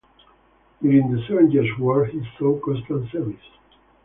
[0.81, 3.37] During the Seven Years' War he saw constant service.